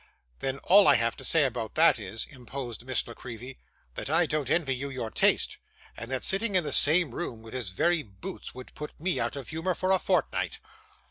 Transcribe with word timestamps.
'Then 0.39 0.57
all 0.63 0.87
I 0.87 0.95
have 0.95 1.15
to 1.17 1.23
say 1.23 1.43
about 1.45 1.75
that 1.75 1.99
is,' 1.99 2.25
interposed 2.31 2.85
Miss 2.87 3.05
La 3.07 3.13
Creevy, 3.13 3.59
'that 3.93 4.09
I 4.09 4.25
don't 4.25 4.49
envy 4.49 4.73
you 4.75 4.89
your 4.89 5.11
taste; 5.11 5.59
and 5.95 6.09
that 6.09 6.23
sitting 6.23 6.55
in 6.55 6.63
the 6.63 6.71
same 6.71 7.11
room 7.13 7.43
with 7.43 7.53
his 7.53 7.69
very 7.69 8.01
boots, 8.01 8.55
would 8.55 8.73
put 8.73 8.99
me 8.99 9.19
out 9.19 9.35
of 9.35 9.49
humour 9.49 9.75
for 9.75 9.91
a 9.91 9.99
fortnight. 9.99 10.59